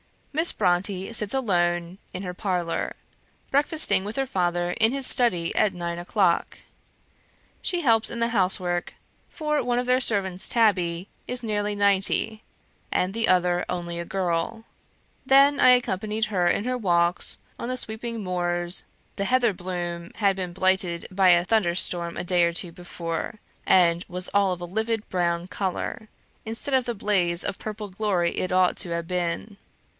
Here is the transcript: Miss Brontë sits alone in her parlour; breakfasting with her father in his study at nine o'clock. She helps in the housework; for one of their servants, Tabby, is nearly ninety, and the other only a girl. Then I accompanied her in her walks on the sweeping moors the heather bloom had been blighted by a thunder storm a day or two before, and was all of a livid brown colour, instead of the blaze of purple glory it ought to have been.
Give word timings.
Miss 0.33 0.51
Brontë 0.51 1.13
sits 1.13 1.33
alone 1.35 1.99
in 2.11 2.23
her 2.23 2.33
parlour; 2.33 2.95
breakfasting 3.51 4.03
with 4.03 4.15
her 4.15 4.25
father 4.25 4.71
in 4.71 4.91
his 4.93 5.05
study 5.05 5.53
at 5.55 5.75
nine 5.75 5.99
o'clock. 5.99 6.59
She 7.61 7.81
helps 7.81 8.09
in 8.09 8.19
the 8.19 8.29
housework; 8.29 8.95
for 9.29 9.61
one 9.61 9.77
of 9.77 9.85
their 9.85 9.99
servants, 9.99 10.49
Tabby, 10.49 11.07
is 11.27 11.43
nearly 11.43 11.75
ninety, 11.75 12.41
and 12.91 13.13
the 13.13 13.27
other 13.27 13.63
only 13.69 13.99
a 13.99 14.05
girl. 14.05 14.63
Then 15.23 15.59
I 15.59 15.69
accompanied 15.71 16.25
her 16.25 16.47
in 16.47 16.63
her 16.63 16.77
walks 16.77 17.37
on 17.59 17.69
the 17.69 17.77
sweeping 17.77 18.23
moors 18.23 18.85
the 19.17 19.25
heather 19.25 19.53
bloom 19.53 20.09
had 20.15 20.35
been 20.35 20.53
blighted 20.53 21.05
by 21.11 21.29
a 21.29 21.45
thunder 21.45 21.75
storm 21.75 22.17
a 22.17 22.23
day 22.23 22.43
or 22.45 22.53
two 22.53 22.71
before, 22.71 23.35
and 23.67 24.03
was 24.07 24.29
all 24.29 24.51
of 24.51 24.61
a 24.61 24.65
livid 24.65 25.07
brown 25.09 25.47
colour, 25.47 26.09
instead 26.43 26.73
of 26.73 26.85
the 26.85 26.95
blaze 26.95 27.43
of 27.43 27.59
purple 27.59 27.89
glory 27.89 28.31
it 28.39 28.51
ought 28.51 28.77
to 28.77 28.89
have 28.89 29.07
been. 29.07 29.57